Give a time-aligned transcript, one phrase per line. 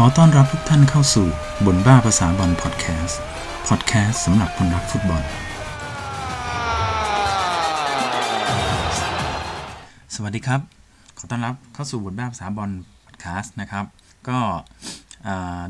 [0.00, 1.26] ขอต้อนรับทุกท่านเข้าสู่
[1.66, 3.20] บ่นบ้าภาษาบอลพอดแคสต์
[3.68, 5.22] พอดแคสต์สำหรับคนรักฟุตบอล
[10.14, 10.60] สวัสดีครับ
[11.18, 12.70] ขอต้อนรับเข้าสู่บ่นบ้าภาษาบอล
[13.06, 13.84] พอดแคสต์นะครับ
[14.28, 14.38] ก็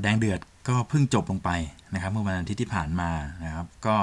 [0.03, 1.51] แดงเดือด ก็เพิ่งจบลงไป
[1.95, 3.11] นะครับเมื่อวันอาทิตย์ที่ผ่านมา
[3.45, 3.97] นะครับ ก็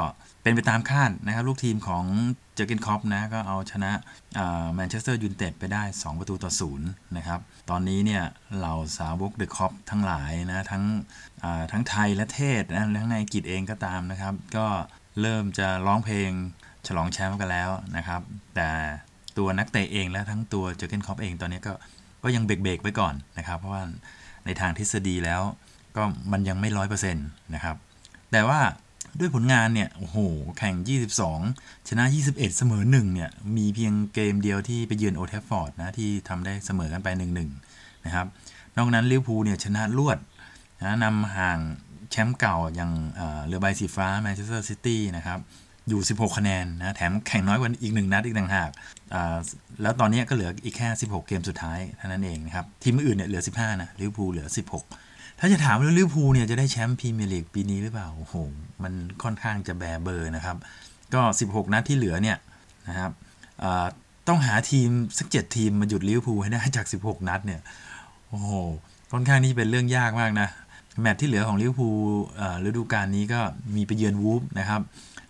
[0.43, 2.04] เป็นไปตามคาดนะครับ ลูกทีมของ
[2.54, 3.91] เจอร์เกนคล็อปป์นะก็เอาชนะ
[4.73, 8.24] แมนเชสเตอร์ยูไนเต็ดไปได้ 2 ประตูต่อศูนย์นะครับ ตอนนี้เนี่ย
[8.61, 10.83] เราสาวกเดอะคอปทั้งหลายนะทั้ง
[11.71, 14.68] ทั้งไทยและเทศนะทั้งอังกฤษเองก็ตามนะครับ ก็
[15.21, 16.32] เริ่มจะร้องเพลง
[16.88, 18.21] ฉลองแชมป์กันแล้วนะครับ
[18.55, 18.69] แต่
[19.38, 21.74] ตัวนักเตะเองและทั้งตัวเจอร์เกนคล็อปป์เองตอนนี้ก็
[22.24, 23.83] ก็ยังเบรกๆไว้ก่อนนะครับ เพราะว่า
[24.46, 25.41] ในทางทฤษฎีแล้ว
[25.95, 27.75] ก็มันยังไม่ร้อยเปอร์เซ็นต์นะครับ
[28.31, 28.59] แต่ว่า
[29.19, 30.18] ด้วยผลงานเนี่ย โอ้โห
[30.57, 30.75] แข่ง
[31.31, 37.08] 22 ชนะ 21 เสมอ 1 เนี่ย มีเพียงเกมเดียวที่ไปเยือนโอลด์แทรฟฟอร์ดนะ ที่ทำได้เสมอกันไป
[37.58, 38.27] 1-1 นะครับ
[38.77, 40.17] นอกนั้นลิเวอร์พูลเนี่ย ชนะรวด
[40.81, 41.59] นะนำห่าง
[42.11, 42.91] แชมป์เก่าอย่าง
[43.45, 45.39] เรือใบสีฟ้าแมนเชสเตอร์ซิตี้นะครับ
[45.89, 48.71] อยู่ 16 คะแนนนะ แถมแข่งน้อยกว่าอีกหนึ่งนัดอีกต่างหาก
[49.81, 58.36] แล้วตอนนี้ก็เหลืออีกแค่ 16 เกมสุดท้ายเท่านั้นเองนะครับ ทีมอื่นเนี่ยเหลือ 15 นะลิเวอร์พูลเหลือ 16 ถ้าจะถามว่าลิเวอร์พูลเนี่ยจะได้แชมป์พรีเมียร์ลีกปีนี้หรือเปล่าโอ้โห
[58.83, 60.58] มันค่อนข้างจะแบเบอร์นะครับ
[61.14, 62.38] ก็ 16 นัดที่เหลือเนี่ย
[62.88, 63.11] นะครับ
[64.27, 67.61] ต้องหาทีมสักเจ็ดทีมมาหยุดลิเวอร์พูลให้ได้จาก 16 นัดเนี่ย
[68.30, 68.52] โอ้โห
[69.11, 70.50] ค่อนข้างที่เป็นเรื่องยากมากนะ
[71.02, 71.97] แมตช์ที่เหลือของลิเวอร์พูล
[72.66, 73.39] ฤดูกาลนี้ก็
[73.75, 74.81] มีไปเยือนวูล์ฟนะครับ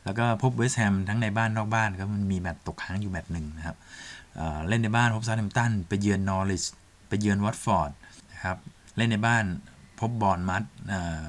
[0.04, 3.78] แล้วก็พบเวสต์แฮมทั้งในบ้านนอกบ้านก็มันมีแมตช์ตกค้างอยู่แมตช์หนึ่งนะครับ
[4.68, 6.64] เล่นในบ้านพบเซาแธมป์ตันไปเยือนนอริช
[7.08, 7.92] ไปเยือนวัตฟอร์ด
[8.34, 8.58] นะครับ
[8.98, 9.44] เล่นในบ้าน
[10.00, 10.64] พบบอร์นมัธ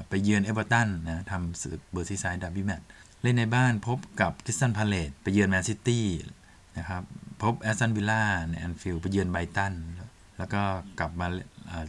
[0.08, 2.82] ไปเยือนเอเวอร์ตันนะทำเมอร์ซี่ไซด์ดาร์บี้แมตช์
[3.22, 6.06] เล่นในบ้านพบกับคริสตัลพาเลซไปเยือนแมนซิตี้
[6.78, 7.02] นะครับ
[7.42, 9.72] พบแอสตันวิลล่าในแอนฟิลด์ไปเยือนไบรท์ตัน
[10.38, 10.62] แล้วก็
[10.98, 11.26] กลับมา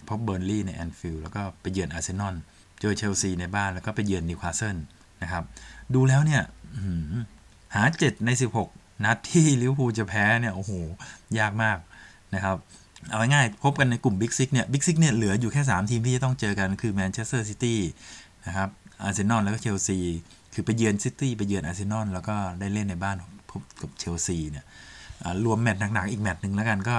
[0.08, 2.36] พบเบอร์นลี่ในแอนฟิลด์แล้วก็ไปเยือนอาร์เซนอล
[2.80, 4.78] เจอเชลซีในบ้านแล้วก็ไปเยือนนิวคาสเซิล
[5.22, 5.44] นะครับ
[5.94, 6.44] ดูแล้วเนี่ย
[7.76, 8.30] หา 7 ใน
[8.68, 10.72] 16 นัดที่ลิเวอร์พูลจะแพ้เนี่ยโอ้โห
[11.40, 11.78] ยากมาก
[12.34, 12.58] นะครับ
[13.10, 17.80] เอาง่ายๆพบกันในกลุ่ม big six เนี่ย big six เนี่ยเหลืออยู่แค่ 3 ทีมที่จะต้องเจอกันคือแมนเชสเตอร์ซิตี้
[18.48, 18.70] นะครับ
[19.02, 20.00] อาร์เซนอลแล้วก็เชลซี
[20.54, 23.16] คือไปเยือนซิตี้ไปเยือนอาร์เซนอลแล้วก็ได้เล่นในบ้าน
[23.52, 24.66] พบกับเชลซีเนี่ย
[25.46, 26.98] รวมแมตช์หนักๆอีกแมตช์หนึ่งแล้วกันก็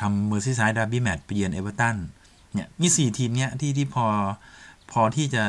[0.00, 1.96] ทำเมอร์ซี่ไซด์ดาร์บี้แมตช์ไปเยือนเอเวอร์ตัน
[2.54, 4.06] เนี่ยมี4ทีมเนี้ยที่ที่พอ
[4.92, 5.42] พอที่จะ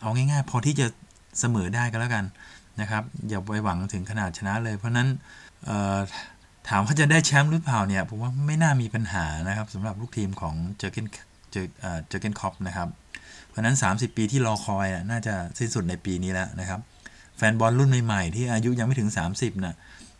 [0.00, 0.86] เอาง่ายๆ พอที่จะ
[1.40, 2.24] เสมอได้ก็แล้วกัน
[2.80, 5.08] นะครับอย่าไปหวังถึงขนาดชนะเลย เพราะนั้น
[6.68, 11.06] ถามว่าจะได้แชมป์หรือเปล่าเนี่ยผมว่าไม่น่ามีปัญหานะครับสำหรับลูกทีมของเจอเกน
[11.52, 11.66] เจอ
[12.08, 12.88] เจอเกนคอปนะครับ
[13.48, 16.80] เพราะนั้น 30 ปีที่รอคอยน่าจะสิ้นสุดในปีนี้แล้วนะครับ
[17.36, 19.76] แฟนบอลรุ่นใหม่ๆที่อายุยังไม่ถึง 30นะ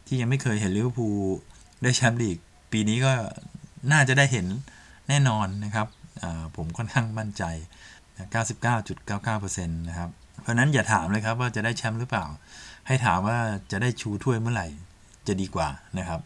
[0.07, 1.21] ที่ยังไม่เคยเห็นลิเวอร์พูล
[1.83, 2.39] ได้แชมป์ลีก
[2.73, 3.13] ปีนี้ก็
[3.93, 4.47] น่าจะได้เห็น
[5.09, 5.87] แน่นอนนะครับ
[6.57, 7.43] ผมค่อนข้างมั่นใจ
[8.71, 12.27] 99.99%นะครับ เพราะนั้นอย่าถามเลยครับว่าจะได้แชมป์หรือเปล่า
[12.87, 13.39] ให้ถามว่า
[13.73, 14.67] จะได้ชูถ้วยเมื่อไหร่
[15.29, 15.69] จะดีกว่า
[15.99, 16.21] นะครับ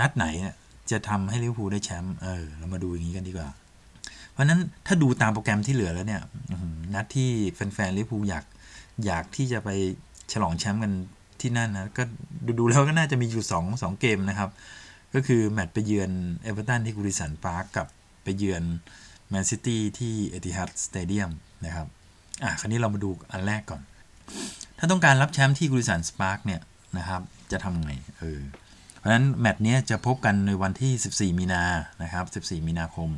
[0.00, 0.26] นัดไหน
[0.90, 3.48] จะทำให้ลิเวอร์พูลได้แชมป์เออเรามาดูอย่างนี้กันดีกว่า
[4.32, 6.22] เพราะนั้นถ้าดูตามโปรแกรมที่เหลือแล้วเนี่ย
[6.94, 8.44] นัดที่แฟนๆลิเวอร์พูลอยาก
[9.06, 9.68] อยากที่จะไป
[10.32, 10.92] ฉลองแชมป์กัน
[11.40, 12.02] ที่นั่นนะก็
[12.58, 14.50] ดูๆแล้วก็น่าจะมีอยู่2 2เกมนะครับ
[15.14, 16.10] ก็คือแมตช์ไปเยือน
[16.42, 17.86] เอเวอร์ตันที่กูดิสันพาร์คกับ
[18.22, 18.62] ไปเยือน
[19.30, 21.30] แมนซิตี้ที่เอติฮัดสเตเดียม
[21.64, 21.86] นะครับ
[22.42, 23.82] อะคราวนี้เรามาดูอันแรกก่อน
[24.78, 26.60] ถ้าต้องการรับแชมป์ที่กูดิสันพาร์คเนี่ย
[26.98, 27.22] นะครับ
[27.52, 28.40] จะทำไงเออ
[29.00, 31.62] เพราะฉะนั้นแมตช์นี้จะพบกันในวันที่ 14 มีนา
[32.02, 33.08] นะครับ 14 มีนาคม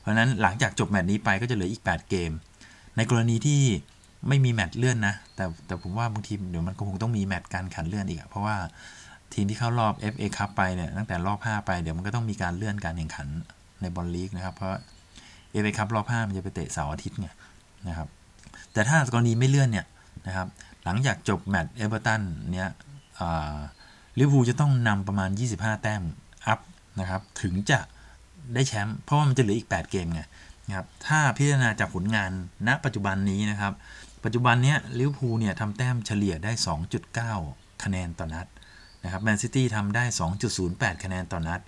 [0.00, 2.30] เพราะฉะนั้นหลังจากจบแมตช์นี้ไปก็จะเหลืออีก 8 เกม
[2.96, 3.60] ในกรณีที่
[4.28, 8.56] ไม่มีแมตช์เลื่อนนะ แต่แต่ผมว่าบางทีเดี๋ยวมันก็คงต้องมีแมตช์การแข่งขันเลื่อนอีกเพราะว่า
[9.34, 13.28] ทีมที่เข้ารอบ FA คัพไปเนี่ยตั้งแต่รอบ 5 ไปเดี๋ยวมันก็ต้องมีการเลื่อนการแข่งขัน
[13.80, 14.70] ในบอลลีกนะครับ เพราะ
[15.62, 17.28] FA Cup รอบ 5 มันจะไปเตะเสาร์อาทิตย์ไง
[17.88, 18.08] นะครับ
[18.72, 19.86] แต่ถ้ากรณีไม่เลื่อนเนี่ย
[20.26, 20.48] นะครับ
[20.84, 22.22] หลังจากจบแมตช์เอเวอร์ตัน
[22.52, 22.68] เนี่ย
[24.18, 26.02] ลิเวอร์พูลจะต้องนำประมาณ 25 แต้ม
[26.46, 26.60] up
[27.00, 27.78] นะครับถึงจะ
[28.54, 30.22] ได้แชมป์เพราะว่ามันจะเหลืออีก 8 เกมไง
[30.66, 32.30] นะครับถ้าพิจารณาจากผลงาน
[32.68, 33.72] ณปัจจุบันนี้นะครับ
[34.24, 36.52] ปัจจุบันเนี้ยลิเวอร์พูลเนี่ยทำแต้มเฉลี่ยได้
[37.18, 38.46] 2.9 คะแนนต่อนัด
[39.04, 40.04] นะครับแมนซิตี้ทำได้
[40.54, 41.60] 2.08 คะแนนต่อนัด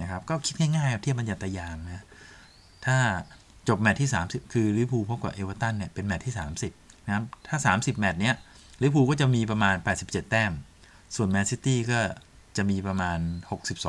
[0.00, 2.04] นะครับก็คิดง่ายๆเทียบบัญญัติไตรยางศ์นะ
[2.86, 2.98] ถ้า
[3.68, 6.34] จบแมตช์ที่ 30 คือลิเวอร์พูลพบกับเอเวอร์ตันเนี่ยเป็นแมตช์ที่
[6.70, 8.34] 30นะครับถ้า 30 แมตช์เนี้ย
[8.82, 10.52] ลิเวอร์พูลก็จะมีประมาณ 87 แต้ม
[11.16, 12.00] ส่วนแมนซิตี้ก็
[12.56, 13.18] จะมีประมาณ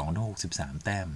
[0.08, 1.08] 62-63 แต้ม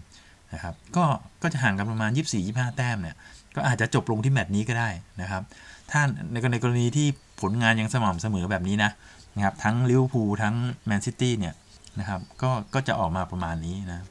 [0.53, 1.05] นะครับก็
[1.41, 2.11] ก็จะห่างกันประมาณ
[2.43, 3.15] 24-25 แต้มเนี่ย
[3.55, 4.89] ก็อาจจะจบลงที่แมตช์นี้ก็ได้
[5.21, 5.43] นะครับ
[5.91, 6.01] ถ้า
[6.31, 7.07] ในในกรณีที่
[7.41, 8.91] ผลงานยังสม่ำเสมอแบบนี้นะ
[9.35, 10.55] นะครับทั้งลิเวอร์พูลทั้ง
[10.87, 11.53] แมนซิตี้เนี่ย
[11.99, 14.01] นะครับก็ก็จะออกมาประมาณนี้นะ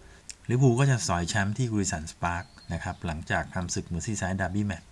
[0.51, 4.89] ลิเวอร์พูลก็จะสอยแชมป์ที่กูดิสันพาร์คนะครับหลังจากทำศึกเมอร์ซี่ไซด์ดาร์บี้แมตช์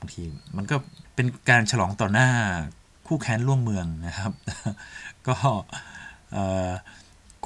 [0.00, 0.22] บางที
[0.56, 0.76] มันก็
[1.14, 2.28] เป็นการฉลองต่อหน้า
[3.06, 4.32] คู่แข่งร่วมเมืองนะครับ
[5.28, 5.36] ก็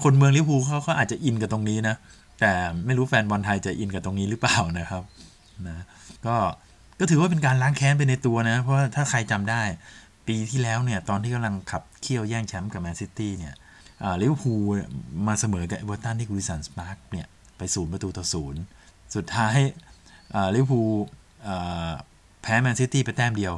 [0.03, 1.97] คนเมืองลิเวอร์พูลเขาก็อาจจะอินกับตรงนี้นะ
[2.41, 2.53] แต่
[2.87, 5.03] ไม่รู้แฟนบอลไทยจะอินกับตรงนี้หรือเปล่านะครับ
[5.69, 5.85] นะ
[6.27, 6.37] ก็
[6.99, 9.63] ก็ถือว่าเป็นการล้างแค้นไปในตัวนะ เพราะถ้าใครจำได้
[10.29, 13.55] ปีที่แล้วเนี่ย ตอนที่กำลังขับเคี่ยวแย่งแชมป์กับแมนซิตี้เนี่ย
[14.23, 14.63] ลิเวอร์พูล
[15.27, 17.27] มาเสมอกับเอเวอร์ตันที่กูดิสันพาร์คเนี่ย
[17.59, 18.61] ไปศูนย์ประตูต่อศูนย์
[19.15, 19.57] สุดท้าย
[20.55, 20.91] ลิเวอร์พูล
[22.43, 23.55] แพ้แมนซิตี้ไปแต้มเดียว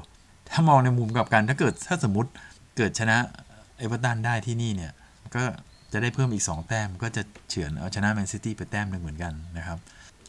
[0.52, 2.30] ถ้ามองในมุมกลับกันถ้าเกิดถ้าสมมติ
[2.76, 3.16] เกิดชนะ
[3.78, 4.92] เอเวอร์ตันได้ที่นี่เนี่ย
[5.34, 5.42] ก็
[5.92, 9.78] จะได้เพิ่มอีก 2 แต้ม ก็จะเฉือนเอาชนะแมนซิตี้ไปแต้มหนึ่งเหมือนกันนะครับ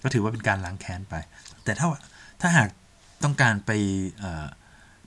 [0.03, 1.15] ก็ถือว่าเป็นการล้างแค้นไป
[1.63, 1.87] แต่ถ้า
[2.41, 2.69] ถ้าหาก
[3.23, 3.71] ต้องการไป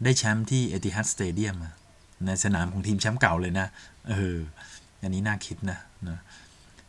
[0.05, 1.57] ได้แชมป์ที่เอติฮัดสเตเดียม
[2.27, 3.67] ในสนามของทีมแชมป์เก่าเลยนะ
[4.09, 4.37] เออ
[5.03, 5.79] อันนี้น่าคิดนะ
[6.09, 6.19] นะ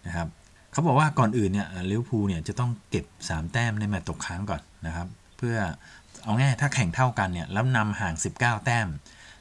[0.05, 0.27] นะครับ
[0.71, 5.55] เขาบอกว่าก่อนอื่นเนี่ยลิเวอร์พูลเนี่ยจะต้องเก็บ 3 แต้มในแมตช์ตกค้างก่อนนะครับ เพื่อ
[6.23, 8.87] เอาง่ายถ้าแข่งเท่ากันเนี่ยแล้วนำห่าง 19 แต้ม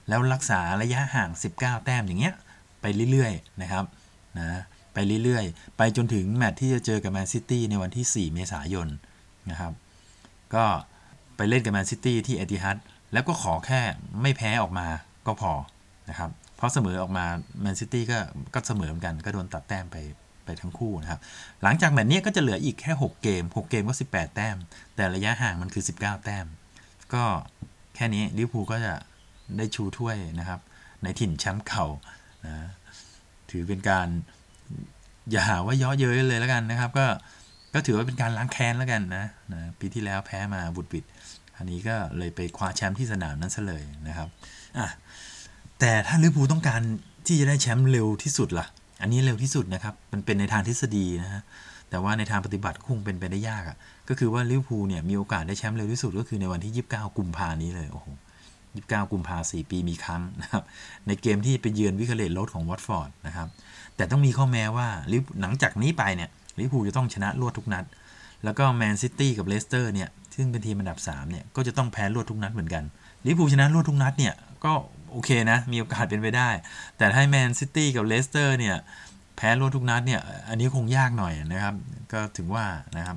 [0.09, 2.35] แล้วรักษาระยะห่าง 19 แต้มอย่างเงี้ย
[2.81, 3.85] ไปเรื่อยๆนะครับ
[4.39, 4.61] นะ
[4.95, 8.89] ไปเรื่อยๆ ไปจนถึงแมตช์ที่จะเจอกับแมนซิตี้ในวันที่ 4 เมษายน
[9.51, 9.73] นะครับ
[10.55, 10.65] ก็
[11.37, 12.77] ไปเล่นกับแมนซิตี้ที่เอติฮัด
[13.13, 13.81] แล้วก็ขอแค่
[14.23, 14.87] ไม่แพ้ออกมา
[15.27, 15.53] ก็พอ
[16.11, 17.25] นะครับเพราะเสมอออกมา
[17.61, 18.19] แมนซิตี้ก็
[18.55, 19.97] ก็เสมอเหมือนกันก็โดนตัดแต้มไป
[20.45, 21.21] ไปทั้งคู่นะครับ
[21.63, 24.57] หลังจากแมตช์นี้ก็จะเหลืออีกแค่ 6 เกม 6 เกมก็ 18 แต้ม
[24.97, 26.47] แต่ระยะห่างมันคือ 19 แต้ม
[27.15, 27.25] ก็
[27.95, 28.95] แค่นี้ลิเวอร์พูลก็จะ
[29.57, 30.61] ได้ชูถ้วยนะครับ
[31.03, 31.87] ในถิ่นแชมป์เก่า
[32.47, 32.69] นะ
[33.51, 34.09] ถือเป็นการ
[35.31, 37.07] อย่าหาว่าเยาะเย้ยเลยแล้วกันนะครับ ก็
[37.75, 41.05] ก็ถือว่าเป็นการล้างแค้นแล้วกันนะนะปีที่แล้วแพ้มาหวุดหวิด
[41.57, 44.29] อันนี้ก็เลยไปคว้าแชมป์ที่สนามนั้นซะเลยนะครับ
[44.79, 44.89] อะ
[45.81, 46.81] แต่ถ้าลิเวอร์พูลต้องการ
[47.27, 48.67] ที่จะได้แชมป์เร็วที่สุดล่ะ
[49.03, 51.43] อันนี้เร็วที่สุดนะครับ มันเป็นในทางทฤษฎีนะฮะ
[51.93, 53.77] แต่ว่าในทางปฏิบัติคงเป็นไปได้ยากอะ่ะ
[54.09, 58.07] ก็คือว่าลิเวอร์พูลเนี่ยมีโอกาสได้แชมป์เร็วที่สุดก็คือในวันที่ 29 กุมภานี้เลยโอ้โห
[58.61, 60.63] 29 กุมภาสี่ปีมีครั้งนะครับ
[61.07, 63.49] ในเกมที่ไปเยือนวิคาเรจโรดของวอตฟอร์ดนะครับ
[63.97, 64.89] แต่ต้องมีข้อแม้ว่า
[65.41, 67.85] หลังจากนี้ไปเนี่ยลิเวอร์พูลจะต้องชนะรวดทุกนัด
[68.45, 72.85] แล้วก็แมนซิตี้กับเลสเตอร์เนี่ยซึ่งเป็นทีมอันดับ3เนี่ยก็จะต้องแพ้รวดทุกนัดเหมือนกัน
[73.27, 74.35] ลิเวอร์พูลชนะรวดทุกนัดเนี่ย
[74.65, 74.73] ก็
[75.13, 76.51] โอเคนะ มีโอกาสเป็นไปได้
[76.99, 78.77] แต่ถ้าแมนซิตี้กับเลสเตอร์เนี่ย
[79.37, 81.75] แพ้รวดทุกนัดเนี่ยอันนี้คงยากหน่อยนะครับ
[82.13, 83.17] ก็ถึงว่านะครับ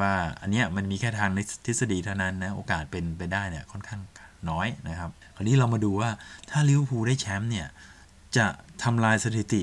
[0.00, 4.00] ว่าอันเนี้ยมันมีแค่ทางในทฤษฎีเท่านั้นนะโอกาสเป็นไปได้เนี่ยค่อนข้าง
[4.50, 6.10] น้อยนะครับคราวนี้เรามาดูว่า
[6.50, 7.66] ถ้าลิเวอร์พูลได้แชมป์เนี่ย
[8.36, 8.46] จะ
[8.82, 9.62] ทำลายสถิติ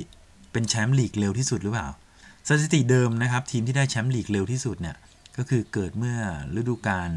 [0.51, 1.87] เป็นแชมป์ลีกเร็วที่สุดหรือเปล่า
[2.49, 4.95] สถิติเดิมนะครับทีมที่ได้แชมป์ลีกเร็วที่สุดเนี่ย
[5.37, 6.17] ก็คือเกิดเมื่อ
[6.59, 7.09] ฤดูกาล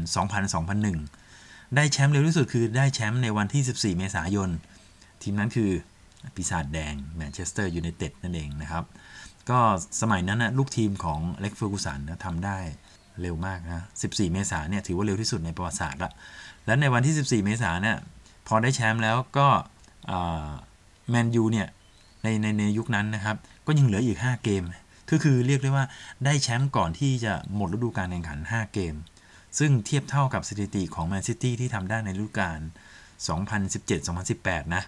[1.03, 4.49] 2000-2001 ได้แชมป์เร็วที่สุดคือได้แชมป์ในวันที่ 14 เมษายน
[5.23, 5.71] ทีมนั้นคือ
[6.35, 8.83] ปีศาจแดงแมนเชสเตอร์ยูไนเต็ดนั่นเองนะครับ
[9.49, 9.59] ก็
[10.01, 12.57] สมัยนั้นนะลูกทีมของอเล็กซ์ เฟอร์กูสันทำได้
[13.21, 16.11] เร็วมากนะ 14 เมษายนเนี่ยถือว่าเร็วที่สุดในประวัติศาสตร์ละ
[16.65, 17.97] และในวันที่ 14 เมษายนเนี่ย
[18.47, 19.47] พอได้แชมป์แล้วก็
[21.09, 21.67] แมนยูเนี่ย
[22.23, 23.37] ในในในยุคนั้นนะครับ
[23.67, 24.63] ก็ยังเหลืออีก 5 เกม
[25.11, 25.85] ก็คือเรียกได้ว่า
[26.25, 28.93] ได้แชมป์ก่อนที่จะหมดฤดูกาลแข่งขัน 5 เกม
[29.59, 32.59] ซึ่งเทียบเท่ากับสถิติของแมนซิตี้ที่ทำได้ในฤดูกาล
[33.87, 34.83] 2017-2018 นะ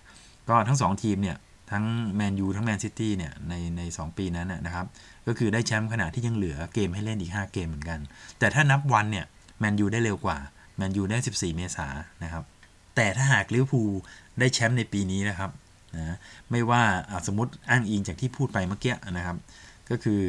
[0.52, 1.38] ก็ทั้ง 2 ทีมเนี่ย
[1.72, 1.84] ทั้ง
[2.16, 4.86] แมนยูทั้งแมนซิตี้เนี่ยในใน2ปีนั้นนะครับ
[5.28, 8.00] ก็คือได้แชมป์ขณะที่ยังเหลือเกมให้เล่นอีก 5 เกมเหมือนกัน
[8.40, 9.26] แต่ถ้านับวันเนี่ย
[9.60, 10.38] แมนยูได้เร็วกว่า
[10.78, 12.44] แมนยูได้ 14 เมษายนนะครับ
[12.96, 13.92] แต่ถ้าหากลิเวอร์พูล
[14.40, 15.52] ได้แชมป์ในปีนี้นะครับ
[15.96, 16.18] นะ
[16.52, 16.82] ไม่ว่า
[17.28, 19.38] สมมติอ้างอิงจากที่พูดไปเมื่อกี้นะครับ
[19.90, 20.22] ก็คือ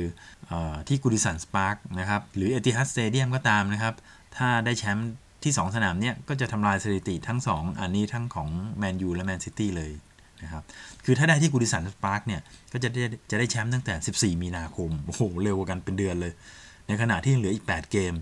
[0.50, 0.52] อ
[0.88, 3.94] ที่กูดิสันพาร์คนะครับหรือเอติฮัดสเตเดียมก็ตามนะครับ
[4.36, 5.10] ถ้าได้แชมป์
[5.44, 9.92] ที่ 2 สนามเนี่ยก็จะทำลายสถิติทั้ง 2 อันนี้ทั้งของแมนยูและแมนซิตี้เลย
[10.44, 10.62] นะครับ
[11.04, 12.40] คือถ้าได้ที่กูดิสันพาร์กเนี่ย
[12.72, 16.32] ก็จะได้จะได้แชมป์ตั้งแต่ 14 มีนาคม โอ้โห เร็วกันเป็นเดือนเลย
[16.86, 18.14] ในขณะที่เหลืออีก 8 เกม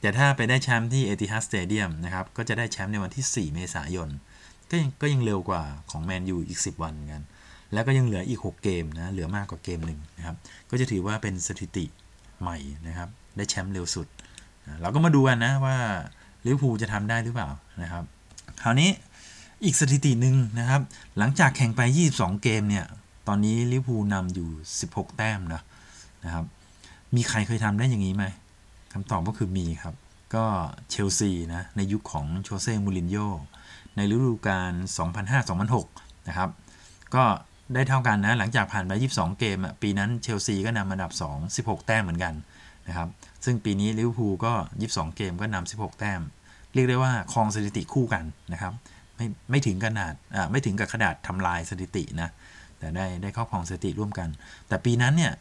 [0.00, 4.08] แต่ถ้าไปได้แชมป์ที่เอติฮัดสเตเดียมนะครับ ก็จะได้แชมป์ในวันที่ 4 เมษายน
[4.70, 7.22] ก็ยังก็ยังเร็วกว่าของแมนยูอีก 10 วันกัน
[7.72, 10.36] แล้วก็ยังเหลืออีก 6 เกมนะ เหลือมากกว่าเกมหนึ่งนะครับ
[10.70, 11.84] ก็จะถือว่าเป็นสถิติ
[12.40, 14.06] ใหม่นะครับ ได้แชมป์เร็วสุด
[14.80, 15.76] เราก็มาดูกันนะว่า
[16.46, 17.48] ลิเวอร์พูลจะทำได้หรือเปล่า
[17.82, 18.04] นะครับ
[18.62, 18.90] คราวนี้
[19.64, 20.82] อีกสถิติหนึ่งนะครับ
[21.18, 21.80] หลังจากแข่งไป
[22.12, 22.86] 22 เกมเนี่ย
[23.28, 24.48] ตอนนี้ลิเวอร์พูลนำอยู่
[24.82, 25.62] 16 แต้มนะ
[26.24, 26.44] นะครับ
[27.14, 28.24] มีใครเคยทำได้อย่างนี้ไหม
[28.92, 29.94] คำตอบก็คือมีครับ
[30.34, 30.44] ก็
[30.90, 33.28] เชลซีนะ ในยุคของโชเซ่ มูรินโญ่
[33.96, 34.72] ในฤดูกาล
[35.50, 36.50] 2005-2006 นะครับ
[37.14, 37.24] ก็
[37.74, 42.34] ได้เท่ากันนะ หลังจากผ่านไป 22 เกมปีนั้นเชลซีก็นำอันดับ 2 16 แต้มเหมือนกัน
[42.88, 43.08] นะครับ
[43.44, 44.52] ซึ่งปีนี้ลิเวอร์พูลก็
[44.84, 46.20] 22 เกมก็นำ16 แต้ม
[46.74, 48.72] เรียกได้ว่าครองสถิติคู่กันนะครับ
[49.16, 50.12] ไม่ไม่ถึงขนาด
[50.50, 52.30] ไม่ถึงกับขนาดทำลายสถิตินะ
[52.78, 54.28] แต่ได้ได้ครอบครองสถิติร่วมกัน
[54.68, 55.32] แต่ปีนั้นเนี่ย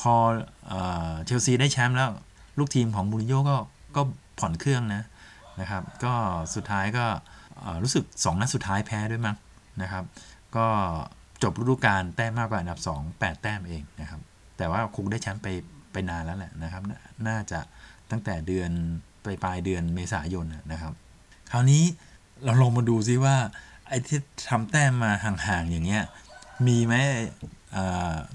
[0.00, 0.14] พอ
[1.24, 2.10] เชลซีได้แชมป์แล้ว
[2.58, 3.56] ลูกทีมของมูริโญ่ก็
[3.96, 4.02] ก็
[4.38, 5.02] ผ่อนเครื่องนะ
[5.60, 6.14] นะครับ ก็
[6.54, 7.04] สุดท้ายก็
[7.82, 9.36] รู้สึก 2 นัดสุดท้ายแพ้ด้วยมั้ง
[9.82, 10.04] นะครับ
[10.56, 10.66] ก็
[11.42, 14.20] จบฤดูกาลแต้มมากกว่าอันดับ 2 8 แต้มเองนะครับ
[14.56, 15.48] แต่ว่าคงได้แชมป์ไป
[15.92, 16.98] ไปนานแล้วแหละนะครับนา
[17.28, 17.60] น่าจะ
[18.10, 18.70] ตั้งแต่เดือน
[19.24, 20.92] ปลายปลายเดือนเมษายนนะครับ
[21.52, 21.82] คราวนี้
[22.44, 23.36] เราลองมาดูซิว่า
[23.88, 26.04] ไอ้ที่ทำแต้มมาห่างๆอย่างเงี้ย
[26.66, 26.94] มีไหม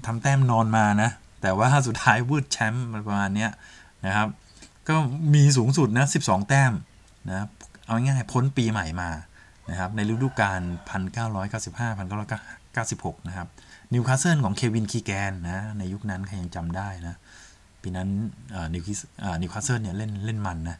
[0.06, 1.10] ทำแต้มนอนมานะ
[1.42, 3.50] แต่ว่าสุดท้ายวืดแชมป์ประมาณเนี้ย
[4.06, 4.28] นะครับ
[4.88, 4.94] ก็
[5.34, 6.72] มีสูงสุดนะ 12 แต้ม
[7.28, 7.46] นะ
[7.86, 9.10] เอาง่ายๆพ้นปีใหม่มา
[9.70, 10.60] นะครับในฤดูกาล
[11.30, 11.98] 1995
[12.78, 13.48] 1996 นะครับ
[13.92, 17.16] นิวคาสเซิลของเควินคีแกนนะในยุคนั้นใครยังจำได้นะ
[17.82, 18.08] ปีนั้น
[18.72, 20.78] นิวคาสเซิลเนี่ยเล่นเล่นมันนะ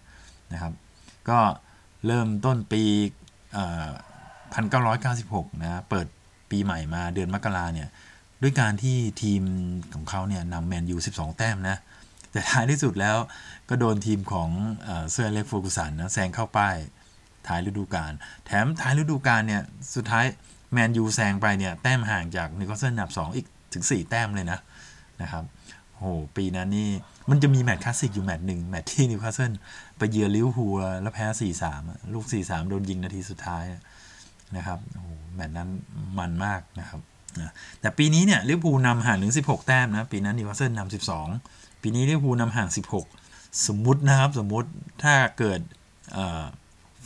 [0.53, 0.73] นะครับ
[1.29, 1.39] ก็
[2.07, 2.83] เริ่มต้นปี
[3.53, 3.91] เอ่อ
[4.91, 6.07] 1996นะเปิด
[6.51, 7.89] ปีใหม่มาเดือนมกราเนี่ย
[8.43, 9.43] ด้วยการที่ทีม
[9.95, 11.77] ของเขาเนี่ยนำแมนยู 12 แต้มนะ
[12.33, 13.17] แต่ท้ายที่สุดแล้ว
[13.69, 14.49] ก็โดนทีมของ
[15.11, 16.77] เซอร์เล็กฟูกุสันนะแซงเข้าป้าย
[17.47, 18.13] ท้ายฤดูกาล
[18.47, 19.63] แถมท้ายฤดูกาลเนี่ย
[19.95, 20.25] สุดท้าย
[20.73, 24.59] แมนยูแซงไปเนี่ย แต้มห่างจากนิวคาสเซิลอันดับ 2 อีกถึง 4 แต้มเลยนะ
[25.23, 25.45] นะครับ
[26.01, 26.91] โอ้โหปีนั้นนี่
[27.31, 29.53] มันจะมีแมตช์คลาสสิกอยู่แมตช์หนึ่งแมตช์ที่นิวคาสเซิล
[29.99, 31.27] ไปเยือนลิเวอร์พูลแล้วแพ้
[31.59, 33.65] 4-3อะลูก4-3โดนยิงนาทีสุดท้าย
[34.57, 35.69] นะครับโอ้โหแมตช์นั้น
[36.19, 37.01] มันมากนะครับ
[37.81, 40.93] แต่ปีนี้เนี่ยลิเวอร์พูลนำห่างถึง 16 แต้มนะ ปีนั้นนิวคาสเซิลนำ
[41.35, 42.69] 12 ปีนี้ลิเวอร์พูลนำห่าง
[43.17, 44.69] 16 สมมุตินะครับสมมุติ
[45.03, 45.61] ถ้าเกิด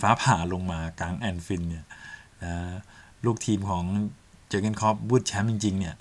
[0.01, 1.85] ฟ้าผ่าลงมากลางแอนฟิลด์เนี่ย
[2.45, 2.55] นะ
[3.25, 3.85] ลูกทีมของ
[4.49, 5.95] เจอร์เกน คล็อปป์วืดแชมป์จริง ๆ เนี่ย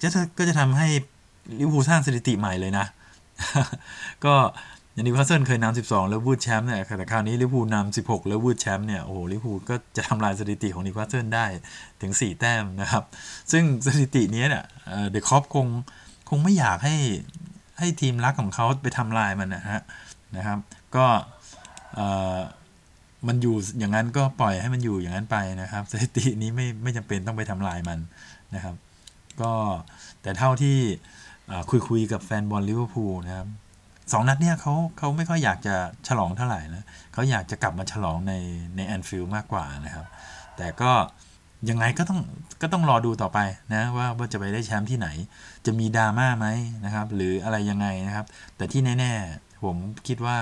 [0.00, 0.08] จะ
[0.38, 0.88] ก็จะทำให้
[1.58, 2.86] ลิเวอร์พูลสร้างสถิติใหม่เลยนะ
[4.24, 4.34] ก็
[4.92, 11.46] อย่างนิวคาสเซิลเคยนำ12 แล้ววืดแชมป์เนี่ยแต่คราวนี้ลิเวอร์พูลนำ16 แล้ววืดแชมป์เนี่ยโอ้โหลิเวอร์พูลก็จะทำลายสถิติของนิวคาสเซิลได้
[12.02, 13.02] ถึง 4 แต้มนะครับ
[13.52, 14.64] ซึ่งสถิตินี้เนี่ย
[15.10, 15.66] เดอะคอปคง
[16.28, 16.96] คงไม่อยากให้
[17.78, 19.80] ให้ทีมรักของเขาไปทำลายมันนะฮะ
[20.36, 20.58] นะครับ
[20.96, 21.06] ก็
[23.26, 27.98] มันอยู่อย่างนั้นก็ปล่อยให้มันอยู่อย่างนั้นไปนะครับสถิตินี้ไม่ไม่จำเป็นต้องไปทำลายมัน
[28.54, 28.74] นะครับ
[29.42, 29.52] ก็
[30.22, 30.78] แต่เท่าที่
[31.70, 33.48] คุยคุยกับแฟนบอลลิเวอร์พูลนะครับ
[34.12, 35.74] สองนัดเนี่ยเขาเขาไม่ค่อยอยากจะ
[36.08, 38.32] ฉลองเท่าไหร่นะเขาอยากจะกลับมาฉลองใน
[38.76, 40.06] ในแอนฟิลด์มากกว่านะครับ
[40.56, 40.92] แต่ก็
[41.70, 42.20] ยังไงก็ต้อง
[42.62, 43.38] ก็ต้องรอดูต่อไป
[43.74, 45.08] นะว่าว่าจะไปได้แชมป์ที่ไหน
[45.66, 46.46] จะมีดราม่าไหม
[46.84, 50.38] นะครับ หรืออะไรยังไงนะครับ แต่ที่แน่ ๆ ผมคิดว่า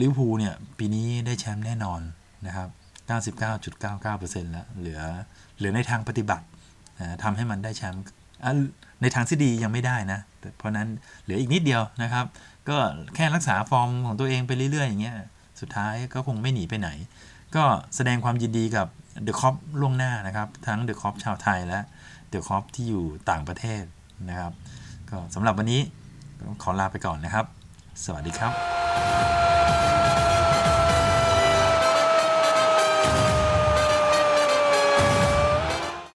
[0.00, 2.00] ลิเวอร์พูลเนี่ยปีนี้ได้แชมป์แน่นอน
[2.46, 2.68] นะครับ
[3.50, 5.00] 99.99%แล้วเหลือ
[5.58, 6.46] เหลือในทางปฏิบัติ
[7.00, 8.04] นะทำให้มันได้แชมป์
[9.02, 10.20] ในทางที่ดียังไม่ได้นะ
[10.58, 10.88] เพราะนั้น
[11.22, 12.24] เหลืออีกนิดเดียวนะครับ
[12.68, 12.76] ก็
[13.14, 15.16] แค่รักษาฟอร์มของตัวเองไปเรื่อยๆ อย่างเงี้ย
[15.60, 16.88] สุดท้ายก็คงไม่หนีไปไหน
[17.56, 17.64] ก็
[17.96, 18.86] แสดงความยินดีกับ
[19.22, 21.80] เดอะคอปล่วงหน้านะครับ ทั้งเดอะคอปชาวไทยและ
[22.28, 23.82] เดอะคอปที่อยู่ต่างประเทศ
[24.28, 24.52] นะครับ
[25.10, 25.80] ก็สำหรับวันนี้
[26.62, 27.46] ขอลาไปก่อนนะครับ
[28.04, 28.52] สวัสดีครับ